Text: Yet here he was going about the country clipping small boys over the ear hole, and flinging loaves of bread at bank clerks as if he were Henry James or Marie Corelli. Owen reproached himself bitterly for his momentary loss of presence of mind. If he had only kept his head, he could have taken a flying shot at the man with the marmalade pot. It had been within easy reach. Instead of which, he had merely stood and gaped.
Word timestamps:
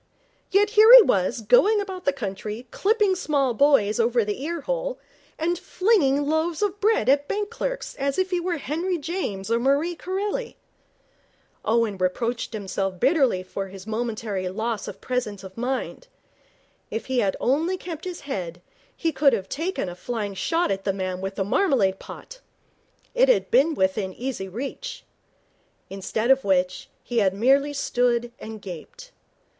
Yet 0.49 0.71
here 0.71 0.91
he 0.95 1.03
was 1.03 1.41
going 1.41 1.79
about 1.79 2.05
the 2.05 2.11
country 2.11 2.65
clipping 2.71 3.15
small 3.15 3.53
boys 3.53 3.99
over 3.99 4.25
the 4.25 4.41
ear 4.43 4.61
hole, 4.61 4.97
and 5.37 5.59
flinging 5.59 6.25
loaves 6.25 6.63
of 6.63 6.79
bread 6.81 7.07
at 7.07 7.27
bank 7.27 7.51
clerks 7.51 7.93
as 7.93 8.17
if 8.17 8.31
he 8.31 8.39
were 8.39 8.57
Henry 8.57 8.97
James 8.97 9.51
or 9.51 9.59
Marie 9.59 9.93
Corelli. 9.93 10.57
Owen 11.63 11.99
reproached 11.99 12.51
himself 12.53 12.99
bitterly 12.99 13.43
for 13.43 13.67
his 13.67 13.85
momentary 13.85 14.49
loss 14.49 14.87
of 14.87 15.01
presence 15.01 15.43
of 15.43 15.55
mind. 15.55 16.07
If 16.89 17.05
he 17.05 17.19
had 17.19 17.37
only 17.39 17.77
kept 17.77 18.03
his 18.05 18.21
head, 18.21 18.59
he 18.97 19.11
could 19.11 19.33
have 19.33 19.49
taken 19.49 19.87
a 19.87 19.93
flying 19.93 20.33
shot 20.33 20.71
at 20.71 20.83
the 20.83 20.93
man 20.93 21.21
with 21.21 21.35
the 21.35 21.43
marmalade 21.45 21.99
pot. 21.99 22.39
It 23.13 23.29
had 23.29 23.51
been 23.51 23.75
within 23.75 24.13
easy 24.15 24.49
reach. 24.49 25.03
Instead 25.91 26.31
of 26.31 26.43
which, 26.43 26.89
he 27.03 27.19
had 27.19 27.35
merely 27.35 27.71
stood 27.73 28.31
and 28.39 28.59
gaped. 28.63 29.11